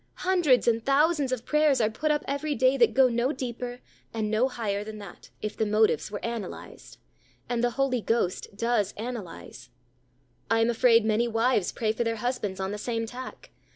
_Hundreds 0.23 0.67
and 0.67 0.83
thousands 0.83 1.31
of 1.31 1.45
prayers 1.45 1.79
are 1.79 1.87
put 1.87 2.09
up 2.09 2.23
every 2.27 2.55
day 2.55 2.75
that 2.75 2.95
go 2.95 3.07
no 3.07 3.31
deeper 3.31 3.81
and 4.11 4.31
no 4.31 4.47
higher 4.47 4.83
than 4.83 4.97
that, 4.97 5.29
if 5.43 5.55
the 5.55 5.63
motives 5.63 6.09
were 6.09 6.25
analyzed 6.25 6.97
and 7.47 7.63
the 7.63 7.77
Holy 7.77 8.01
Ghost 8.01 8.47
does 8.57 8.95
analyze. 8.97 9.69
I 10.49 10.59
am 10.59 10.71
afraid 10.71 11.05
many 11.05 11.27
wives 11.27 11.71
pray 11.71 11.91
for 11.91 12.03
their 12.03 12.15
husbands 12.15 12.59
on 12.59 12.71
the 12.71 12.79
same 12.79 13.05
tack. 13.05 13.51